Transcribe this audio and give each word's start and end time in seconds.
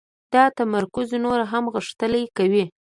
دا 0.33 0.43
تمرکز 0.57 1.09
نور 1.23 1.39
هم 1.51 1.63
غښتلی 1.73 2.23
کوي 2.37 2.63